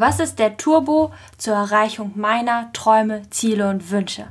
[0.00, 4.28] Was ist der Turbo zur Erreichung meiner Träume, Ziele und Wünsche?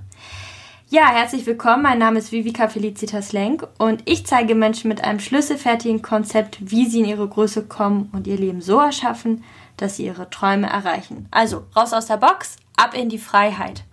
[0.88, 1.84] Ja, herzlich willkommen.
[1.84, 6.86] Mein Name ist Vivika Felicitas Lenk und ich zeige Menschen mit einem schlüsselfertigen Konzept, wie
[6.86, 9.44] sie in ihre Größe kommen und ihr Leben so erschaffen,
[9.76, 11.28] dass sie ihre Träume erreichen.
[11.32, 13.84] Also raus aus der Box, ab in die Freiheit.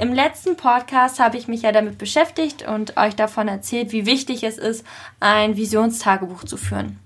[0.00, 4.42] Im letzten Podcast habe ich mich ja damit beschäftigt und euch davon erzählt, wie wichtig
[4.42, 4.84] es ist,
[5.20, 6.98] ein Visionstagebuch zu führen.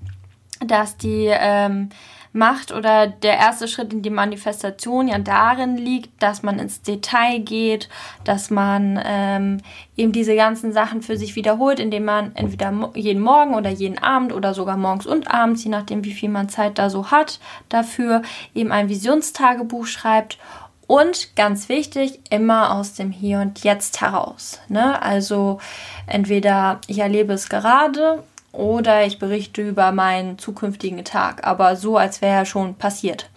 [0.60, 1.90] Dass die ähm,
[2.32, 7.40] macht oder der erste Schritt in die Manifestation ja darin liegt, dass man ins Detail
[7.40, 7.88] geht,
[8.24, 9.58] dass man ähm,
[9.96, 14.32] eben diese ganzen Sachen für sich wiederholt, indem man entweder jeden Morgen oder jeden Abend
[14.32, 18.22] oder sogar morgens und abends, je nachdem wie viel man Zeit da so hat, dafür
[18.54, 20.38] eben ein Visionstagebuch schreibt
[20.86, 24.60] und ganz wichtig, immer aus dem Hier und Jetzt heraus.
[24.68, 25.00] Ne?
[25.00, 25.58] Also
[26.06, 32.20] entweder ich erlebe es gerade oder ich berichte über meinen zukünftigen Tag, aber so, als
[32.20, 33.28] wäre er schon passiert.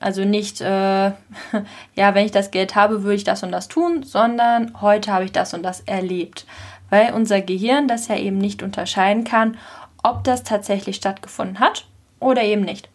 [0.00, 0.66] Also nicht, äh,
[1.94, 5.24] ja, wenn ich das Geld habe, würde ich das und das tun, sondern heute habe
[5.24, 6.46] ich das und das erlebt.
[6.88, 9.56] Weil unser Gehirn das ja eben nicht unterscheiden kann,
[10.02, 11.86] ob das tatsächlich stattgefunden hat
[12.18, 12.88] oder eben nicht.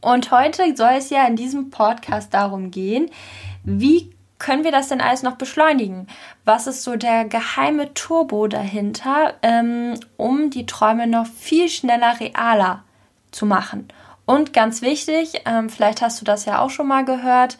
[0.00, 3.10] Und heute soll es ja in diesem Podcast darum gehen,
[3.64, 4.13] wie
[4.44, 6.06] können wir das denn alles noch beschleunigen?
[6.44, 12.82] Was ist so der geheime Turbo dahinter, ähm, um die Träume noch viel schneller realer
[13.30, 13.88] zu machen?
[14.26, 17.56] Und ganz wichtig, ähm, vielleicht hast du das ja auch schon mal gehört,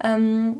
[0.00, 0.58] ähm,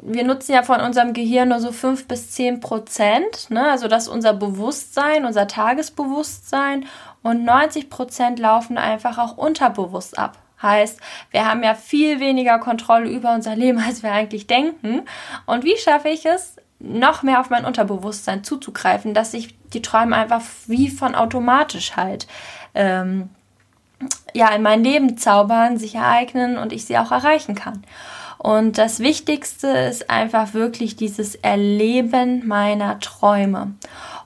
[0.00, 3.50] wir nutzen ja von unserem Gehirn nur so 5 bis 10 Prozent.
[3.50, 3.70] Ne?
[3.70, 6.86] Also das ist unser Bewusstsein, unser Tagesbewusstsein.
[7.22, 10.38] Und 90 Prozent laufen einfach auch unterbewusst ab.
[10.62, 15.02] Heißt, wir haben ja viel weniger Kontrolle über unser Leben, als wir eigentlich denken.
[15.44, 20.16] Und wie schaffe ich es, noch mehr auf mein Unterbewusstsein zuzugreifen, dass sich die Träume
[20.16, 22.26] einfach wie von automatisch halt
[22.74, 23.30] ähm,
[24.34, 27.82] ja in mein Leben zaubern, sich ereignen und ich sie auch erreichen kann.
[28.38, 33.74] Und das Wichtigste ist einfach wirklich dieses Erleben meiner Träume.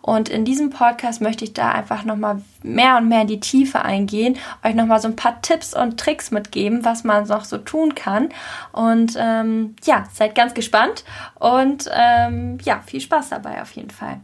[0.02, 3.82] Und in diesem Podcast möchte ich da einfach nochmal mehr und mehr in die Tiefe
[3.82, 7.94] eingehen, euch nochmal so ein paar Tipps und Tricks mitgeben, was man noch so tun
[7.94, 8.30] kann.
[8.72, 11.04] Und ähm, ja, seid ganz gespannt
[11.38, 14.20] und ähm, ja, viel Spaß dabei auf jeden Fall.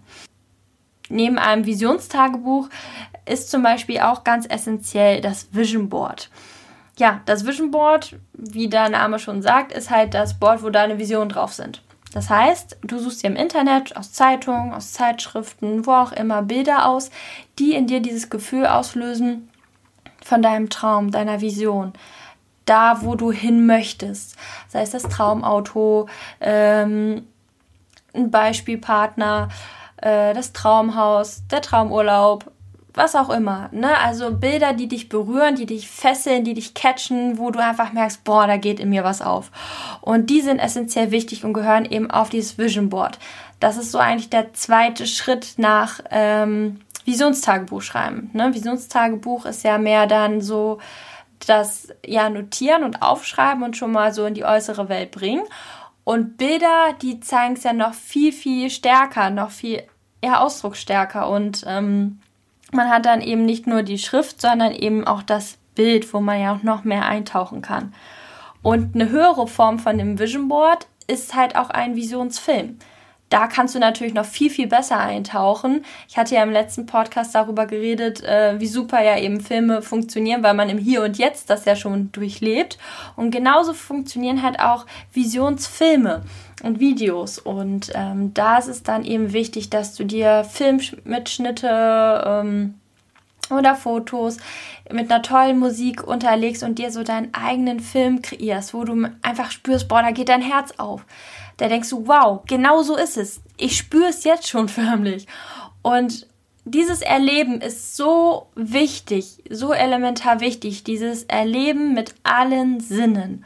[1.09, 2.69] Neben einem Visionstagebuch
[3.27, 6.31] ist zum Beispiel auch ganz essentiell das Vision Board.
[6.99, 10.99] Ja, das Vision Board, wie der Name schon sagt, ist halt das Board, wo deine
[10.99, 11.83] Visionen drauf sind.
[12.17, 16.87] Das heißt, du suchst dir im Internet, aus Zeitungen, aus Zeitschriften, wo auch immer Bilder
[16.89, 17.11] aus,
[17.59, 19.51] die in dir dieses Gefühl auslösen
[20.25, 21.93] von deinem Traum, deiner Vision.
[22.65, 24.35] Da, wo du hin möchtest.
[24.67, 26.09] Sei es das Traumauto,
[26.41, 27.27] ähm,
[28.15, 29.51] ein Beispielpartner,
[29.99, 32.51] äh, das Traumhaus, der Traumurlaub,
[32.97, 33.69] was auch immer.
[33.73, 33.97] Ne?
[33.99, 38.25] Also Bilder, die dich berühren, die dich fesseln, die dich catchen, wo du einfach merkst,
[38.25, 39.51] boah, da geht in mir was auf.
[40.01, 43.19] Und die sind essentiell wichtig und gehören eben auf dieses Vision Board.
[43.61, 48.31] Das ist so eigentlich der zweite Schritt nach ähm, Visionstagebuch schreiben.
[48.33, 48.55] Ne?
[48.55, 50.79] Visionstagebuch ist ja mehr dann so
[51.47, 55.45] das ja notieren und aufschreiben und schon mal so in die äußere Welt bringen.
[56.03, 59.83] Und Bilder, die zeigen es ja noch viel, viel stärker, noch viel
[60.21, 62.21] eher ausdrucksstärker und ähm,
[62.73, 66.41] man hat dann eben nicht nur die Schrift, sondern eben auch das Bild, wo man
[66.41, 67.95] ja auch noch mehr eintauchen kann.
[68.63, 72.79] Und eine höhere Form von dem Vision Board ist halt auch ein Visionsfilm.
[73.29, 75.85] Da kannst du natürlich noch viel, viel besser eintauchen.
[76.09, 80.45] Ich hatte ja im letzten Podcast darüber geredet, äh, wie super ja eben Filme funktionieren,
[80.45, 82.79] weil man im Hier und Jetzt das ja schon durchlebt.
[83.17, 86.23] Und genauso funktionieren halt auch Visionsfilme
[86.67, 87.39] und Videos.
[87.39, 92.75] Und ähm, da ist es dann eben wichtig, dass du dir Filmmitschnitte ähm,
[93.51, 94.39] oder Fotos
[94.91, 99.51] mit einer tollen Musik unterlegst und dir so deinen eigenen Film kreierst, wo du einfach
[99.51, 101.05] spürst, boah, da geht dein Herz auf.
[101.57, 103.41] Da denkst du, wow, genau so ist es.
[103.57, 105.27] Ich spüre es jetzt schon förmlich.
[105.83, 106.27] Und
[106.65, 113.45] dieses Erleben ist so wichtig, so elementar wichtig, dieses Erleben mit allen Sinnen.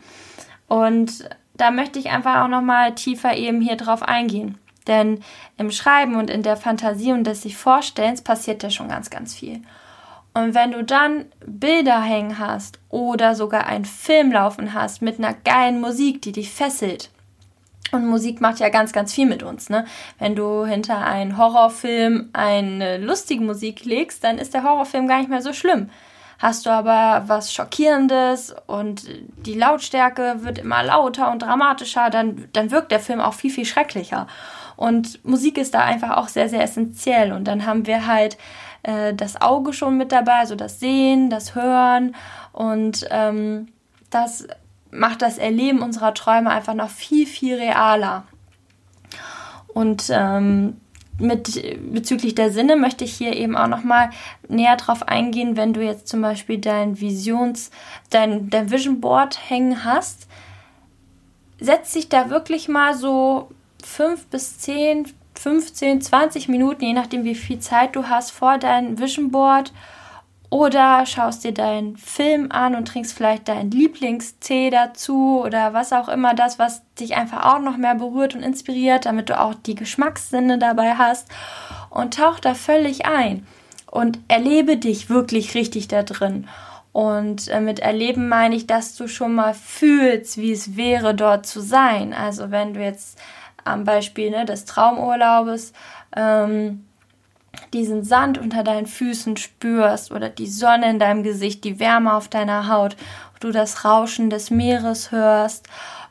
[0.68, 1.28] Und
[1.60, 4.58] da möchte ich einfach auch nochmal tiefer eben hier drauf eingehen.
[4.86, 5.22] Denn
[5.58, 9.34] im Schreiben und in der Fantasie und des sich Vorstellens passiert ja schon ganz, ganz
[9.34, 9.62] viel.
[10.32, 15.34] Und wenn du dann Bilder hängen hast oder sogar einen Film laufen hast mit einer
[15.34, 17.10] geilen Musik, die dich fesselt,
[17.92, 19.68] und Musik macht ja ganz, ganz viel mit uns.
[19.68, 19.84] Ne?
[20.20, 25.30] Wenn du hinter einen Horrorfilm eine lustige Musik legst, dann ist der Horrorfilm gar nicht
[25.30, 25.90] mehr so schlimm.
[26.40, 29.06] Hast du aber was Schockierendes und
[29.44, 33.66] die Lautstärke wird immer lauter und dramatischer, dann, dann wirkt der Film auch viel, viel
[33.66, 34.26] schrecklicher.
[34.74, 37.32] Und Musik ist da einfach auch sehr, sehr essentiell.
[37.32, 38.38] Und dann haben wir halt
[38.82, 42.16] äh, das Auge schon mit dabei, also das Sehen, das Hören
[42.52, 43.68] und ähm,
[44.08, 44.48] das
[44.90, 48.24] macht das Erleben unserer Träume einfach noch viel, viel realer.
[49.68, 50.80] Und ähm,
[51.20, 54.10] mit bezüglich der Sinne möchte ich hier eben auch noch mal
[54.48, 57.70] näher drauf eingehen, wenn du jetzt zum Beispiel dein Visions,
[58.10, 60.26] dein, dein Vision Board hängen hast,
[61.60, 63.50] setz dich da wirklich mal so
[63.84, 68.98] fünf bis zehn, 15, 20 Minuten, je nachdem wie viel Zeit du hast, vor dein
[68.98, 69.72] Vision Board
[70.50, 76.08] oder schaust dir deinen Film an und trinkst vielleicht deinen Lieblingstee dazu oder was auch
[76.08, 79.76] immer das, was dich einfach auch noch mehr berührt und inspiriert, damit du auch die
[79.76, 81.28] Geschmackssinne dabei hast
[81.88, 83.46] und tauch da völlig ein
[83.86, 86.48] und erlebe dich wirklich richtig da drin.
[86.92, 91.46] Und äh, mit erleben meine ich, dass du schon mal fühlst, wie es wäre, dort
[91.46, 92.12] zu sein.
[92.12, 93.16] Also wenn du jetzt
[93.64, 95.72] am Beispiel ne, des Traumurlaubes
[96.16, 96.84] ähm,
[97.72, 102.28] diesen Sand unter deinen Füßen spürst oder die Sonne in deinem Gesicht, die Wärme auf
[102.28, 102.96] deiner Haut,
[103.40, 105.68] du das Rauschen des Meeres hörst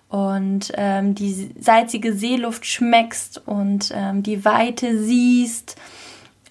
[0.10, 5.76] und ähm, die salzige Seeluft schmeckst und ähm, die Weite siehst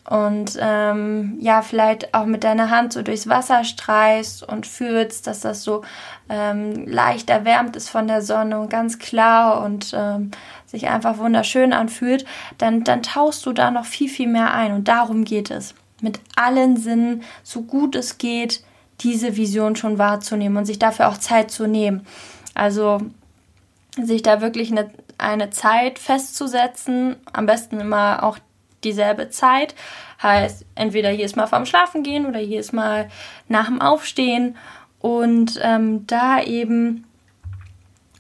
[0.09, 5.41] und ähm, ja, vielleicht auch mit deiner Hand so durchs Wasser streichst und fühlst, dass
[5.41, 5.83] das so
[6.31, 10.31] ähm, leicht erwärmt ist von der Sonne und ganz klar und ähm,
[10.69, 12.25] sich einfach wunderschön anfühlt,
[12.59, 14.73] dann, dann tauchst du da noch viel, viel mehr ein.
[14.73, 15.75] Und darum geht es.
[16.01, 18.63] Mit allen Sinnen, so gut es geht,
[19.01, 22.07] diese Vision schon wahrzunehmen und sich dafür auch Zeit zu nehmen.
[22.55, 23.01] Also
[24.01, 28.39] sich da wirklich eine, eine Zeit festzusetzen, am besten immer auch
[28.85, 29.75] dieselbe Zeit.
[30.23, 33.09] Heißt, entweder jedes Mal vorm Schlafen gehen oder jedes Mal
[33.49, 34.57] nach dem Aufstehen
[35.01, 37.05] und ähm, da eben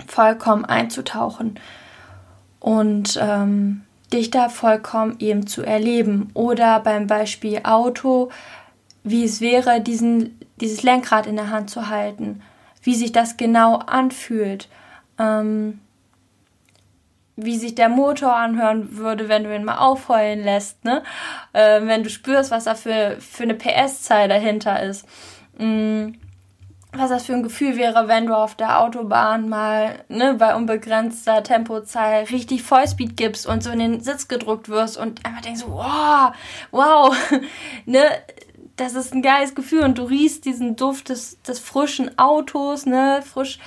[0.06, 1.58] vollkommen einzutauchen
[2.60, 3.82] und ähm,
[4.12, 6.30] dich da vollkommen eben zu erleben.
[6.34, 8.30] Oder beim Beispiel Auto,
[9.04, 12.42] wie es wäre, diesen, dieses Lenkrad in der Hand zu halten,
[12.82, 14.68] wie sich das genau anfühlt.
[15.18, 15.80] Ähm,
[17.40, 21.04] wie sich der Motor anhören würde, wenn du ihn mal aufheulen lässt, ne?
[21.52, 25.06] Äh, wenn du spürst, was da für, für eine PS-Zahl dahinter ist.
[25.56, 26.14] Mm,
[26.92, 31.42] was das für ein Gefühl wäre, wenn du auf der Autobahn mal ne, bei unbegrenzter
[31.42, 36.32] Tempozahl richtig Vollspeed gibst und so in den Sitz gedruckt wirst und einfach denkst, wow,
[36.70, 37.14] wow,
[37.86, 38.04] ne,
[38.76, 43.22] das ist ein geiles Gefühl und du riechst diesen Duft des, des frischen Autos, ne,
[43.22, 43.58] frisch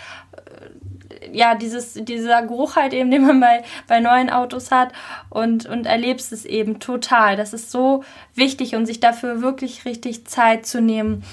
[1.31, 4.93] ja, dieses, dieser Geruch halt eben, den man bei, bei neuen Autos hat
[5.29, 7.35] und, und erlebst es eben total.
[7.35, 8.03] Das ist so
[8.35, 11.23] wichtig und sich dafür wirklich richtig Zeit zu nehmen.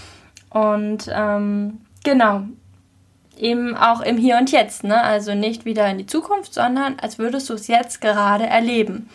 [0.50, 2.43] Und ähm, genau,
[3.37, 5.03] eben auch im Hier und Jetzt, ne?
[5.03, 9.09] Also nicht wieder in die Zukunft, sondern als würdest du es jetzt gerade erleben.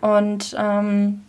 [0.00, 1.22] Und ähm,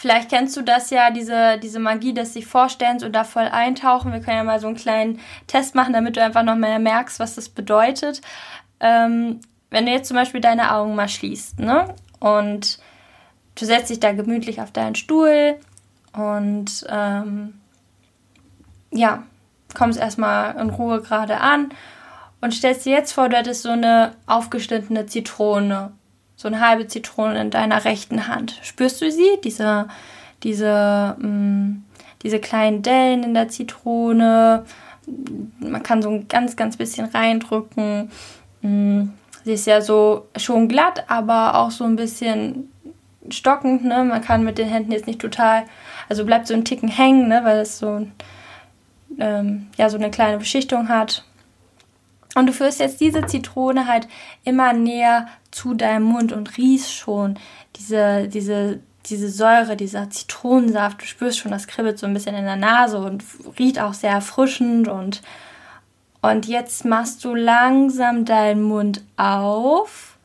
[0.00, 4.14] Vielleicht kennst du das ja, diese, diese Magie des sich Vorstellens oder voll eintauchen.
[4.14, 7.20] Wir können ja mal so einen kleinen Test machen, damit du einfach noch mehr merkst,
[7.20, 8.22] was das bedeutet.
[8.80, 11.94] Ähm, wenn du jetzt zum Beispiel deine Augen mal schließt, ne?
[12.18, 12.78] Und
[13.56, 15.56] du setzt dich da gemütlich auf deinen Stuhl
[16.14, 17.59] und ähm,
[18.92, 19.22] ja,
[19.74, 21.70] kommst erstmal in Ruhe gerade an
[22.40, 25.92] und stellst dir jetzt vor, du hättest so eine aufgeschnittene Zitrone
[26.40, 28.58] so eine halbe Zitrone in deiner rechten Hand.
[28.62, 29.28] Spürst du sie?
[29.44, 29.88] Diese,
[30.42, 31.84] diese, mh, mm,
[32.22, 34.64] diese kleinen Dellen in der Zitrone.
[35.58, 38.10] Man kann so ein ganz, ganz bisschen reindrücken.
[38.62, 39.12] Mh, mm,
[39.44, 42.72] sie ist ja so schon glatt, aber auch so ein bisschen
[43.28, 43.84] stockend.
[43.84, 44.02] Ne?
[44.04, 45.64] Man kann mit den Händen jetzt nicht total,
[46.08, 47.42] also bleibt so ein Ticken hängen, ne?
[47.44, 48.06] weil es so,
[49.18, 51.24] ähm, ja, so eine kleine Beschichtung hat.
[52.34, 54.06] Und du führst jetzt diese Zitrone halt
[54.44, 57.38] immer näher zu deinem Mund und riechst schon
[57.76, 61.02] diese, diese, diese Säure, dieser Zitronensaft.
[61.02, 63.24] Du spürst schon, das kribbelt so ein bisschen in der Nase und
[63.58, 64.86] riecht auch sehr erfrischend.
[64.86, 65.22] Und,
[66.22, 70.16] und jetzt machst du langsam deinen Mund auf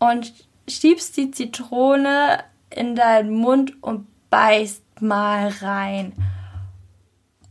[0.00, 0.32] und
[0.68, 6.12] schiebst die Zitrone in deinen Mund und beißt mal rein.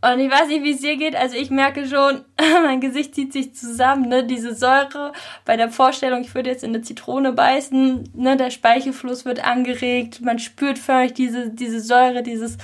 [0.03, 1.15] Und ich weiß nicht, wie es dir geht.
[1.15, 2.25] Also ich merke schon,
[2.63, 4.09] mein Gesicht zieht sich zusammen.
[4.09, 4.25] Ne?
[4.25, 5.13] Diese Säure
[5.45, 8.35] bei der Vorstellung, ich würde jetzt in eine Zitrone beißen, ne?
[8.35, 12.57] der Speichelfluss wird angeregt, man spürt förmlich diese, diese Säure, dieses,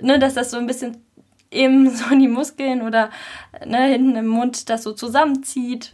[0.00, 0.96] ne, dass das so ein bisschen
[1.50, 3.10] eben so in die Muskeln oder
[3.66, 5.92] ne, hinten im Mund das so zusammenzieht.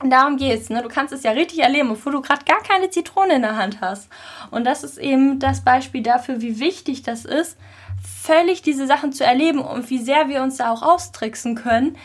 [0.00, 0.82] Und darum geht's, ne?
[0.82, 3.80] Du kannst es ja richtig erleben, obwohl du gerade gar keine Zitrone in der Hand
[3.80, 4.08] hast.
[4.52, 7.56] Und das ist eben das Beispiel dafür, wie wichtig das ist,
[8.02, 11.96] völlig diese Sachen zu erleben und wie sehr wir uns da auch austricksen können,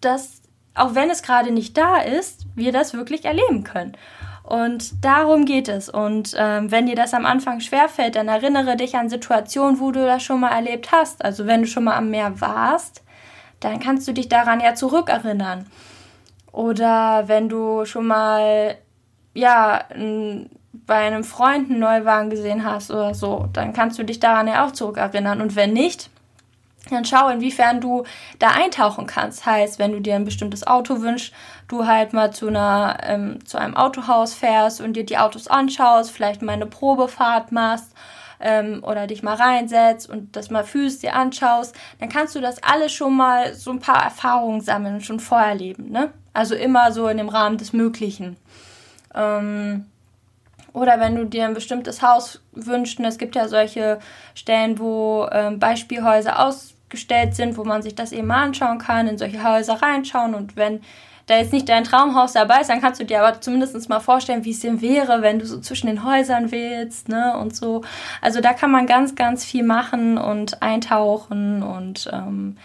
[0.00, 0.42] dass
[0.74, 3.96] auch wenn es gerade nicht da ist, wir das wirklich erleben können.
[4.42, 5.88] Und darum geht es.
[5.88, 10.04] Und ähm, wenn dir das am Anfang schwerfällt, dann erinnere dich an Situationen, wo du
[10.04, 11.24] das schon mal erlebt hast.
[11.24, 13.02] Also wenn du schon mal am Meer warst,
[13.60, 15.66] dann kannst du dich daran ja zurückerinnern.
[16.52, 18.76] Oder wenn du schon mal,
[19.32, 19.84] ja,
[20.86, 24.66] bei einem Freund einen Neuwagen gesehen hast oder so, dann kannst du dich daran ja
[24.66, 25.40] auch zurückerinnern.
[25.40, 26.10] Und wenn nicht,
[26.90, 28.04] dann schau, inwiefern du
[28.38, 29.46] da eintauchen kannst.
[29.46, 31.32] Heißt, wenn du dir ein bestimmtes Auto wünschst,
[31.68, 36.10] du halt mal zu einer ähm, zu einem Autohaus fährst und dir die Autos anschaust,
[36.10, 37.92] vielleicht mal eine Probefahrt machst
[38.40, 42.62] ähm, oder dich mal reinsetzt und das mal fühlst, dir anschaust, dann kannst du das
[42.62, 45.90] alles schon mal so ein paar Erfahrungen sammeln schon vorerleben.
[45.90, 46.12] Ne?
[46.34, 48.36] Also immer so in dem Rahmen des Möglichen.
[49.14, 49.86] Ähm,
[50.74, 54.00] oder wenn du dir ein bestimmtes Haus wünschst, und es gibt ja solche
[54.34, 59.16] Stellen, wo ähm, Beispielhäuser ausgestellt sind, wo man sich das eben mal anschauen kann, in
[59.16, 60.82] solche Häuser reinschauen und wenn
[61.26, 64.44] da jetzt nicht dein Traumhaus dabei ist, dann kannst du dir aber zumindest mal vorstellen,
[64.44, 67.82] wie es denn wäre, wenn du so zwischen den Häusern willst, ne, und so.
[68.20, 72.58] Also da kann man ganz, ganz viel machen und eintauchen und ähm,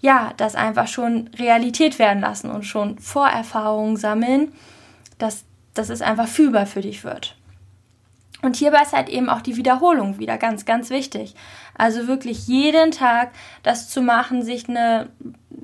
[0.00, 4.52] ja, das einfach schon Realität werden lassen und schon Vorerfahrungen sammeln,
[5.18, 7.36] dass, dass es einfach fühlbar für dich wird.
[8.42, 11.34] Und hierbei ist halt eben auch die Wiederholung wieder ganz, ganz wichtig.
[11.76, 13.32] Also wirklich jeden Tag
[13.62, 15.10] das zu machen, sich eine,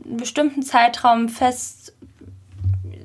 [0.04, 1.94] einen bestimmten Zeitraum fest,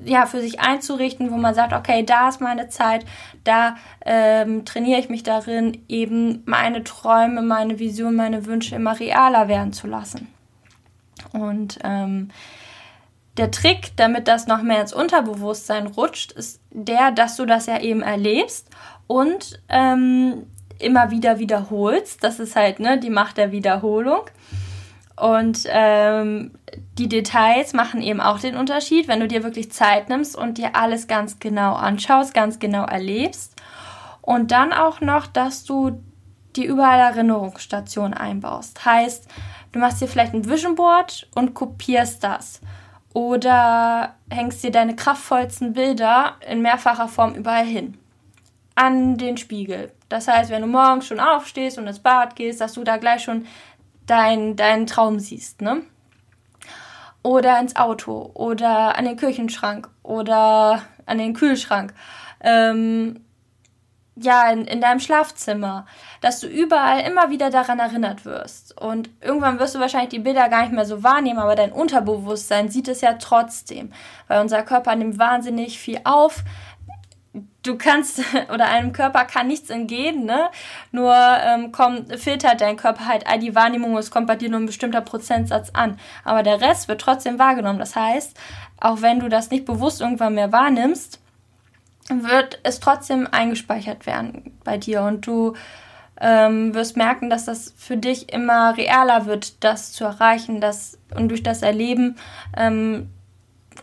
[0.04, 3.06] ja, für sich einzurichten, wo man sagt, okay, da ist meine Zeit,
[3.44, 9.48] da ähm, trainiere ich mich darin, eben meine Träume, meine Vision, meine Wünsche immer realer
[9.48, 10.28] werden zu lassen.
[11.32, 12.30] Und ähm,
[13.36, 17.80] der Trick, damit das noch mehr ins Unterbewusstsein rutscht, ist der, dass du das ja
[17.80, 18.68] eben erlebst
[19.12, 20.46] und ähm,
[20.78, 22.24] immer wieder wiederholst.
[22.24, 24.22] Das ist halt ne, die Macht der Wiederholung.
[25.16, 26.52] Und ähm,
[26.96, 30.74] die Details machen eben auch den Unterschied, wenn du dir wirklich Zeit nimmst und dir
[30.76, 33.54] alles ganz genau anschaust, ganz genau erlebst.
[34.22, 36.02] Und dann auch noch, dass du
[36.56, 38.82] dir überall Erinnerungsstationen einbaust.
[38.82, 39.28] Heißt,
[39.72, 42.62] du machst dir vielleicht ein Vision Board und kopierst das.
[43.12, 47.98] Oder hängst dir deine kraftvollsten Bilder in mehrfacher Form überall hin
[48.74, 49.92] an den Spiegel.
[50.08, 53.22] Das heißt, wenn du morgens schon aufstehst und ins Bad gehst, dass du da gleich
[53.22, 53.46] schon
[54.06, 55.82] deinen dein Traum siehst, ne?
[57.22, 61.94] Oder ins Auto oder an den Küchenschrank oder an den Kühlschrank.
[62.40, 63.24] Ähm,
[64.16, 65.86] ja, in, in deinem Schlafzimmer,
[66.20, 68.78] dass du überall immer wieder daran erinnert wirst.
[68.78, 72.68] Und irgendwann wirst du wahrscheinlich die Bilder gar nicht mehr so wahrnehmen, aber dein Unterbewusstsein
[72.68, 73.92] sieht es ja trotzdem,
[74.28, 76.44] weil unser Körper nimmt wahnsinnig viel auf
[77.62, 78.20] du kannst
[78.52, 80.50] oder einem Körper kann nichts entgehen, ne?
[80.90, 84.60] Nur ähm, kommt, filtert dein Körper halt all die Wahrnehmung, es kommt bei dir nur
[84.60, 85.98] ein bestimmter Prozentsatz an.
[86.24, 87.78] Aber der Rest wird trotzdem wahrgenommen.
[87.78, 88.36] Das heißt,
[88.80, 91.20] auch wenn du das nicht bewusst irgendwann mehr wahrnimmst,
[92.08, 95.54] wird es trotzdem eingespeichert werden bei dir und du
[96.20, 101.28] ähm, wirst merken, dass das für dich immer realer wird, das zu erreichen, das und
[101.28, 102.16] durch das Erleben
[102.56, 103.10] ähm,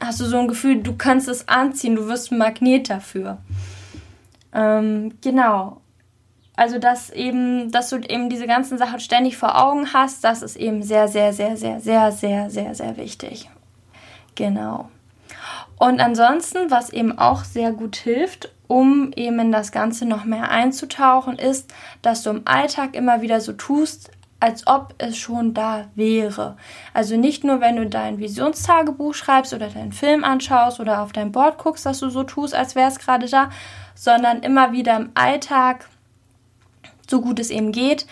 [0.09, 3.37] hast du so ein Gefühl, du kannst es anziehen, du wirst ein Magnet dafür.
[4.51, 5.81] Ähm, genau.
[6.55, 10.55] Also, dass eben, dass du eben diese ganzen Sachen ständig vor Augen hast, das ist
[10.55, 13.51] eben sehr, sehr, sehr, sehr, sehr, sehr, sehr, sehr wichtig.
[14.33, 14.89] Genau.
[15.77, 20.49] Und ansonsten, was eben auch sehr gut hilft, um eben in das Ganze noch mehr
[20.49, 24.09] einzutauchen, ist, dass du im Alltag immer wieder so tust,
[24.39, 26.55] als ob es schon da wäre.
[26.93, 31.31] Also nicht nur, wenn du dein Visionstagebuch schreibst oder deinen Film anschaust oder auf dein
[31.31, 33.49] Board guckst, dass du so tust, als wäre es gerade da,
[33.95, 35.89] sondern immer wieder im Alltag,
[37.09, 38.05] so gut es eben geht,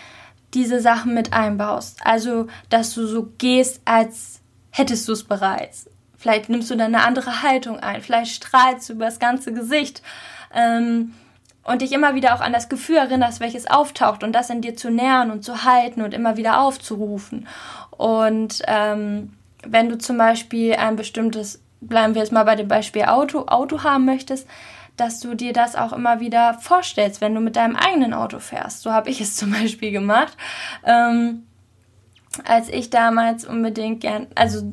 [0.54, 2.00] diese Sachen mit einbaust.
[2.04, 5.88] Also, dass du so gehst, als hättest du es bereits.
[6.16, 10.02] Vielleicht nimmst du dann eine andere Haltung ein, vielleicht strahlst du über das ganze Gesicht.
[10.52, 11.14] Ähm,
[11.68, 14.74] und dich immer wieder auch an das Gefühl erinnerst, welches auftaucht und das in dir
[14.74, 17.46] zu nähern und zu halten und immer wieder aufzurufen.
[17.90, 19.34] Und ähm,
[19.66, 23.82] wenn du zum Beispiel ein bestimmtes, bleiben wir jetzt mal bei dem Beispiel Auto, Auto
[23.82, 24.48] haben möchtest,
[24.96, 28.80] dass du dir das auch immer wieder vorstellst, wenn du mit deinem eigenen Auto fährst.
[28.80, 30.36] So habe ich es zum Beispiel gemacht.
[30.84, 31.44] Ähm,
[32.44, 34.72] als ich damals unbedingt gern, also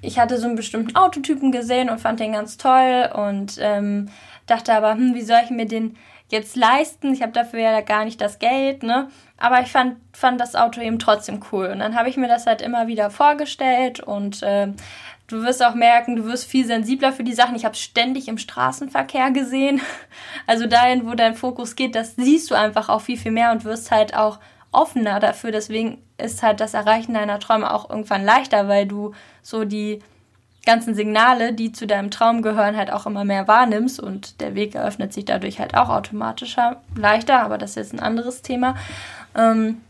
[0.00, 4.08] ich hatte so einen bestimmten Autotypen gesehen und fand den ganz toll und ähm,
[4.46, 5.96] dachte aber, hm, wie soll ich mir den
[6.28, 7.12] jetzt leisten?
[7.12, 9.08] Ich habe dafür ja gar nicht das Geld, ne?
[9.36, 11.66] Aber ich fand, fand das Auto eben trotzdem cool.
[11.66, 14.68] Und dann habe ich mir das halt immer wieder vorgestellt und äh,
[15.26, 17.56] du wirst auch merken, du wirst viel sensibler für die Sachen.
[17.56, 19.80] Ich habe es ständig im Straßenverkehr gesehen.
[20.46, 23.64] Also dahin, wo dein Fokus geht, das siehst du einfach auch viel, viel mehr und
[23.64, 24.40] wirst halt auch
[24.72, 25.52] offener dafür.
[25.52, 30.00] Deswegen ist halt das Erreichen deiner Träume auch irgendwann leichter, weil du so die
[30.64, 34.74] ganzen Signale, die zu deinem Traum gehören, halt auch immer mehr wahrnimmst und der Weg
[34.74, 38.76] eröffnet sich dadurch halt auch automatischer, leichter, aber das ist jetzt ein anderes Thema.
[39.36, 39.80] Ähm,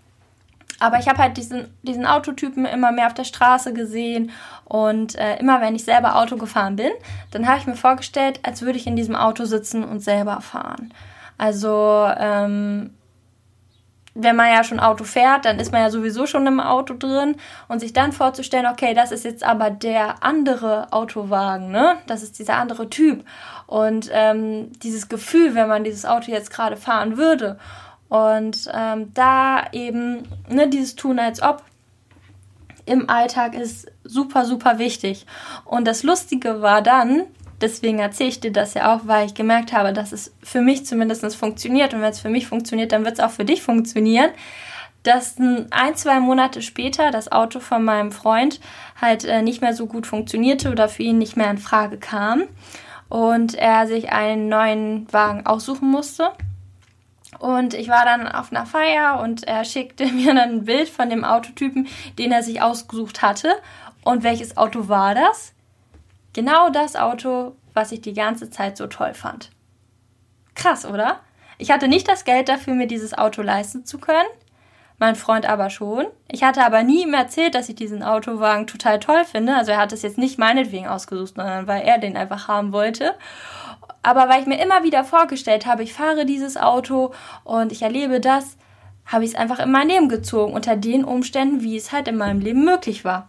[0.81, 4.33] Aber ich habe halt diesen, diesen Autotypen immer mehr auf der Straße gesehen
[4.65, 6.91] und äh, immer wenn ich selber Auto gefahren bin,
[7.31, 10.93] dann habe ich mir vorgestellt, als würde ich in diesem Auto sitzen und selber fahren.
[11.39, 12.91] Also ähm,
[14.15, 17.37] wenn man ja schon Auto fährt, dann ist man ja sowieso schon im Auto drin
[17.69, 21.97] und sich dann vorzustellen, okay, das ist jetzt aber der andere Autowagen, ne?
[22.07, 23.25] Das ist dieser andere Typ
[23.67, 27.59] und ähm, dieses Gefühl, wenn man dieses Auto jetzt gerade fahren würde
[28.09, 31.63] und ähm, da eben ne, dieses Tun als ob
[32.85, 35.25] im Alltag ist super, super wichtig.
[35.65, 37.23] Und das Lustige war dann,
[37.63, 40.85] deswegen erzähle ich dir das ja auch, weil ich gemerkt habe, dass es für mich
[40.85, 41.95] zumindest funktioniert.
[41.95, 44.31] Und wenn es für mich funktioniert, dann wird es auch für dich funktionieren.
[45.03, 48.61] Dass ein, zwei Monate später das Auto von meinem Freund
[49.01, 52.45] halt äh, nicht mehr so gut funktionierte oder für ihn nicht mehr in Frage kam
[53.09, 56.31] und er sich einen neuen Wagen aussuchen musste.
[57.39, 61.11] Und ich war dann auf einer Feier und er schickte mir dann ein Bild von
[61.11, 61.89] dem Autotypen,
[62.19, 63.53] den er sich ausgesucht hatte.
[64.05, 65.52] Und welches Auto war das?
[66.33, 69.51] Genau das Auto, was ich die ganze Zeit so toll fand.
[70.55, 71.21] Krass, oder?
[71.59, 74.29] Ich hatte nicht das Geld dafür, mir dieses Auto leisten zu können.
[74.99, 76.07] Mein Freund aber schon.
[76.29, 79.57] Ich hatte aber nie ihm erzählt, dass ich diesen Autowagen total toll finde.
[79.57, 83.15] Also er hat es jetzt nicht meinetwegen ausgesucht, sondern weil er den einfach haben wollte.
[84.03, 87.13] Aber weil ich mir immer wieder vorgestellt habe, ich fahre dieses Auto
[87.45, 88.57] und ich erlebe das,
[89.07, 92.17] habe ich es einfach in mein Leben gezogen, unter den Umständen, wie es halt in
[92.17, 93.29] meinem Leben möglich war.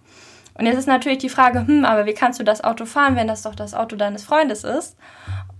[0.55, 3.27] Und jetzt ist natürlich die Frage, hm, aber wie kannst du das Auto fahren, wenn
[3.27, 4.97] das doch das Auto deines Freundes ist?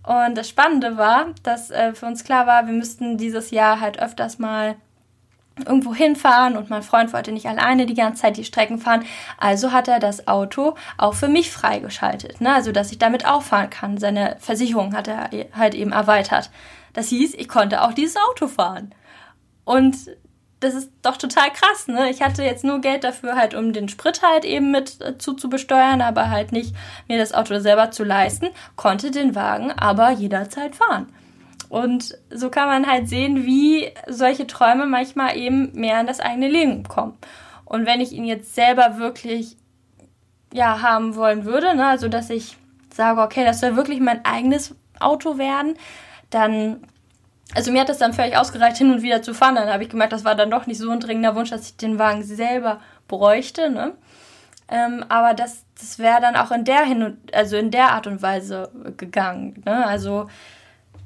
[0.06, 4.00] Und das Spannende war, dass äh, für uns klar war, wir müssten dieses Jahr halt
[4.00, 4.76] öfters mal
[5.60, 9.06] irgendwo hinfahren und mein Freund wollte nicht alleine die ganze Zeit die Strecken fahren.
[9.38, 12.54] Also hat er das Auto auch für mich freigeschaltet, ne?
[12.54, 13.98] also dass ich damit auch fahren kann.
[13.98, 16.50] Seine Versicherung hat er halt eben erweitert.
[16.94, 18.94] Das hieß, ich konnte auch dieses Auto fahren.
[19.64, 19.96] Und
[20.64, 22.10] das ist doch total krass, ne?
[22.10, 26.02] Ich hatte jetzt nur Geld dafür, halt, um den Sprit halt eben mit äh, zuzubesteuern,
[26.02, 26.74] aber halt nicht
[27.08, 31.08] mir das Auto selber zu leisten, konnte den Wagen aber jederzeit fahren.
[31.70, 36.48] Und so kann man halt sehen, wie solche Träume manchmal eben mehr in das eigene
[36.48, 37.18] Leben kommen.
[37.66, 39.58] Und wenn ich ihn jetzt selber wirklich
[40.54, 42.58] ja haben wollen würde, ne, also dass ich
[42.94, 45.76] sage, okay, das soll wirklich mein eigenes Auto werden,
[46.30, 46.88] dann
[47.56, 49.56] also mir hat das dann völlig ausgereicht, hin und wieder zu fahren.
[49.56, 51.78] Dann habe ich gemerkt, das war dann doch nicht so ein dringender Wunsch, dass ich
[51.78, 53.70] den Wagen selber bräuchte.
[53.70, 53.94] Ne?
[54.70, 58.08] Ähm, aber das, das wäre dann auch in der hin und, also in der Art
[58.08, 59.62] und Weise gegangen.
[59.66, 59.86] Ne?
[59.86, 60.30] Also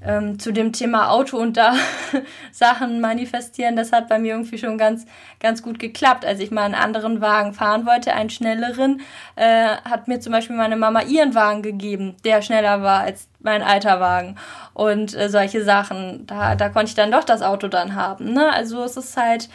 [0.07, 1.75] ähm, zu dem Thema Auto und da
[2.51, 5.05] Sachen manifestieren, das hat bei mir irgendwie schon ganz,
[5.39, 6.25] ganz gut geklappt.
[6.25, 9.01] Als ich mal einen anderen Wagen fahren wollte, einen schnelleren,
[9.35, 13.61] äh, hat mir zum Beispiel meine Mama ihren Wagen gegeben, der schneller war als mein
[13.61, 14.35] alter Wagen.
[14.73, 18.33] Und äh, solche Sachen, da, da konnte ich dann doch das Auto dann haben.
[18.33, 18.51] Ne?
[18.51, 19.49] Also es ist halt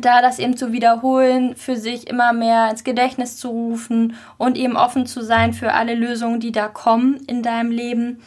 [0.00, 4.76] da das eben zu wiederholen, für sich immer mehr ins Gedächtnis zu rufen und eben
[4.76, 8.20] offen zu sein für alle Lösungen, die da kommen in deinem Leben.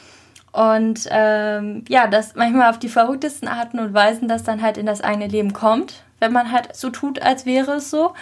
[0.52, 4.86] Und ähm, ja, das manchmal auf die verrücktesten Arten und Weisen, das dann halt in
[4.86, 8.14] das eigene Leben kommt, wenn man halt so tut, als wäre es so.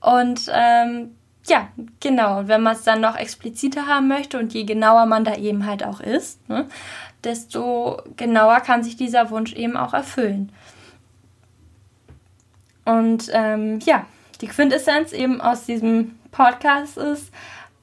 [0.00, 1.68] Und ähm, ja,
[2.00, 2.46] genau.
[2.46, 5.84] Wenn man es dann noch expliziter haben möchte und je genauer man da eben halt
[5.84, 6.66] auch ist, ne,
[7.24, 10.52] desto genauer kann sich dieser Wunsch eben auch erfüllen.
[12.84, 14.06] Und ähm, ja,
[14.40, 17.32] die Quintessenz eben aus diesem Podcast ist,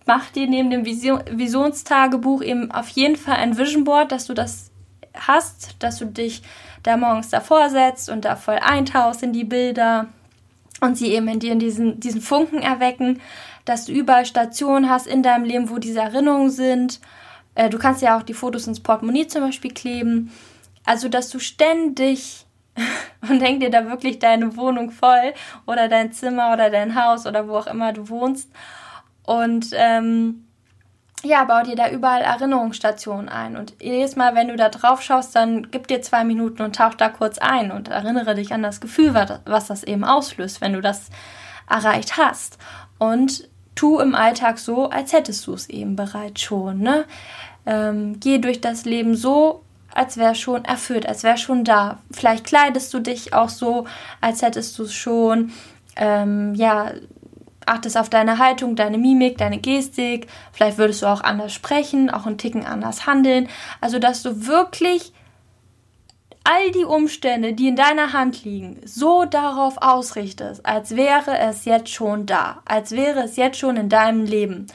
[0.05, 4.33] mach dir neben dem Vision Visionstagebuch eben auf jeden Fall ein Vision Board, dass du
[4.33, 4.71] das
[5.13, 6.41] hast, dass du dich
[6.83, 10.07] da morgens davor setzt und da voll eintauchst in die Bilder
[10.81, 13.21] und sie eben in dir in diesen, diesen Funken erwecken,
[13.65, 16.99] dass du überall Stationen hast in deinem Leben, wo diese Erinnerungen sind.
[17.55, 20.31] Äh, du kannst ja auch die Fotos ins Portemonnaie zum Beispiel kleben.
[20.85, 22.45] Also, dass du ständig
[23.29, 25.33] und denk dir da wirklich deine Wohnung voll
[25.65, 28.49] oder dein Zimmer oder dein Haus oder wo auch immer du wohnst
[29.25, 30.45] und ähm,
[31.23, 33.55] ja, bau dir da überall Erinnerungsstationen ein.
[33.55, 36.95] Und jedes Mal, wenn du da drauf schaust, dann gib dir zwei Minuten und tauch
[36.95, 39.13] da kurz ein und erinnere dich an das Gefühl,
[39.45, 41.09] was das eben auslöst, wenn du das
[41.69, 42.57] erreicht hast.
[42.97, 46.79] Und tu im Alltag so, als hättest du es eben bereits schon.
[46.79, 47.05] Ne?
[47.65, 51.99] Ähm, geh durch das Leben so, als wäre schon erfüllt, als wäre schon da.
[52.11, 53.85] Vielleicht kleidest du dich auch so,
[54.19, 55.53] als hättest du es schon.
[55.95, 56.91] Ähm, ja,
[57.67, 60.27] achtest auf deine Haltung, deine Mimik, deine Gestik.
[60.51, 63.47] Vielleicht würdest du auch anders sprechen, auch einen Ticken anders handeln.
[63.81, 65.13] Also, dass du wirklich
[66.43, 71.89] all die Umstände, die in deiner Hand liegen, so darauf ausrichtest, als wäre es jetzt
[71.89, 74.67] schon da, als wäre es jetzt schon in deinem Leben.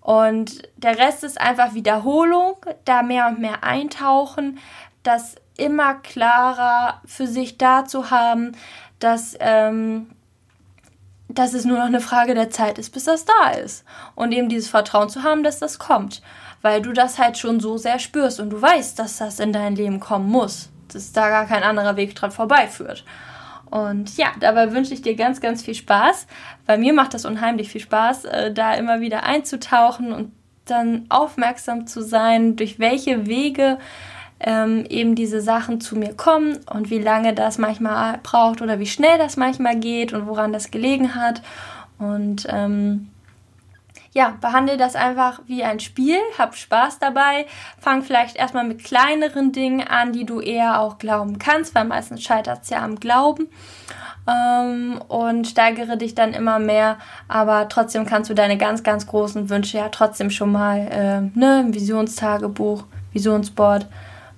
[0.00, 4.58] Und der Rest ist einfach Wiederholung, da mehr und mehr eintauchen,
[5.02, 8.52] das immer klarer für sich da zu haben,
[8.98, 10.10] dass, ähm,
[11.34, 13.84] dass es nur noch eine Frage der Zeit ist, bis das da ist.
[14.14, 16.22] Und eben dieses Vertrauen zu haben, dass das kommt.
[16.60, 19.74] Weil du das halt schon so sehr spürst und du weißt, dass das in dein
[19.74, 20.70] Leben kommen muss.
[20.92, 23.04] Dass da gar kein anderer Weg dran vorbeiführt.
[23.70, 26.26] Und ja, dabei wünsche ich dir ganz, ganz viel Spaß.
[26.66, 30.32] Bei mir macht das unheimlich viel Spaß, äh, da immer wieder einzutauchen und
[30.66, 33.78] dann aufmerksam zu sein, durch welche Wege
[34.42, 38.86] ähm, eben diese Sachen zu mir kommen und wie lange das manchmal braucht oder wie
[38.86, 41.42] schnell das manchmal geht und woran das gelegen hat.
[41.98, 43.08] Und ähm,
[44.12, 47.46] ja, behandle das einfach wie ein Spiel, hab Spaß dabei,
[47.78, 52.22] fang vielleicht erstmal mit kleineren Dingen an, die du eher auch glauben kannst, weil meistens
[52.22, 53.48] scheitert es ja am Glauben
[54.28, 59.48] ähm, und steigere dich dann immer mehr, aber trotzdem kannst du deine ganz, ganz großen
[59.48, 63.86] Wünsche ja trotzdem schon mal äh, ne, im Visionstagebuch, Visionsboard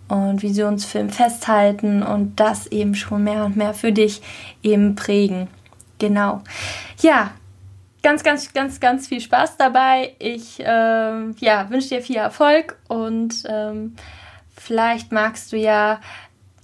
[0.08, 4.22] und Visionsfilm festhalten und das eben schon mehr und mehr für dich
[4.62, 5.48] eben prägen.
[5.98, 6.42] Genau.
[7.00, 7.30] Ja,
[8.02, 10.14] ganz, ganz, ganz, ganz viel Spaß dabei.
[10.18, 13.96] Ich äh, ja, wünsche dir viel Erfolg und ähm,
[14.56, 16.00] vielleicht magst du ja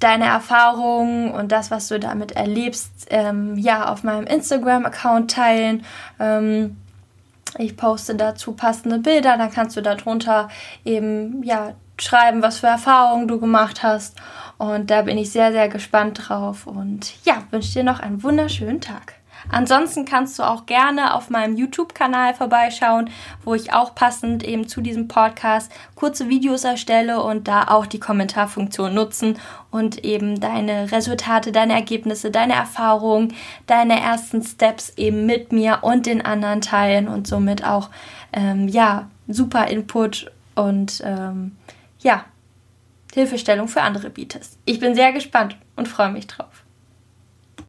[0.00, 5.85] deine Erfahrungen und das, was du damit erlebst, ähm, ja, auf meinem Instagram-Account teilen.
[6.18, 6.76] Ähm,
[7.59, 10.48] ich poste dazu passende Bilder, dann kannst du darunter
[10.85, 14.16] eben, ja, schreiben, was für Erfahrungen du gemacht hast.
[14.58, 16.66] Und da bin ich sehr, sehr gespannt drauf.
[16.66, 19.14] Und ja, wünsche dir noch einen wunderschönen Tag.
[19.48, 23.10] Ansonsten kannst du auch gerne auf meinem YouTube-Kanal vorbeischauen,
[23.44, 28.00] wo ich auch passend eben zu diesem Podcast kurze Videos erstelle und da auch die
[28.00, 29.38] Kommentarfunktion nutzen
[29.70, 33.34] und eben deine Resultate, deine Ergebnisse, deine Erfahrungen,
[33.66, 37.88] deine ersten Steps eben mit mir und den anderen teilen und somit auch
[38.32, 41.56] ähm, ja super Input und ähm,
[42.02, 42.24] ja
[43.12, 44.58] Hilfestellung für andere bietest.
[44.64, 46.64] Ich bin sehr gespannt und freue mich drauf.